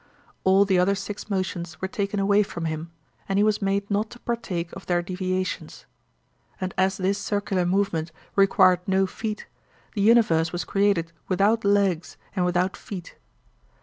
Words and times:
All 0.43 0.65
the 0.65 0.79
other 0.79 0.95
six 0.95 1.29
motions 1.29 1.79
were 1.79 1.87
taken 1.87 2.19
away 2.19 2.41
from 2.41 2.65
him, 2.65 2.89
and 3.29 3.37
he 3.37 3.43
was 3.43 3.61
made 3.61 3.87
not 3.91 4.09
to 4.09 4.19
partake 4.21 4.71
of 4.73 4.87
their 4.87 5.03
deviations. 5.03 5.85
And 6.59 6.73
as 6.75 6.97
this 6.97 7.19
circular 7.19 7.67
movement 7.67 8.11
required 8.35 8.79
no 8.87 9.05
feet, 9.05 9.45
the 9.93 10.01
universe 10.01 10.51
was 10.51 10.65
created 10.65 11.11
without 11.27 11.63
legs 11.63 12.17
and 12.35 12.45
without 12.47 12.75
feet. 12.75 13.15